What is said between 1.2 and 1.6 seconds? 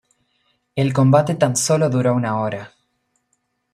tan